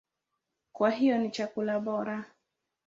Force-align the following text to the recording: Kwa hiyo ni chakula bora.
Kwa 0.73 0.89
hiyo 0.91 1.17
ni 1.17 1.31
chakula 1.31 1.79
bora. 1.79 2.25